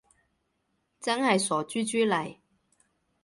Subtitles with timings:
[0.99, 2.37] 真係傻豬豬嚟